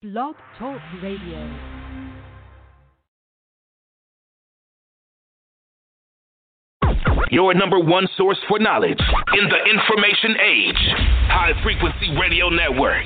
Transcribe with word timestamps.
Blog 0.00 0.36
Talk 0.60 0.80
Radio. 1.02 1.58
Your 7.32 7.52
number 7.52 7.80
one 7.80 8.06
source 8.16 8.38
for 8.48 8.60
knowledge 8.60 9.00
in 9.36 9.48
the 9.48 9.58
information 9.68 10.36
age. 10.40 10.76
High 11.26 11.50
Frequency 11.64 12.16
Radio 12.16 12.48
Network. 12.48 13.02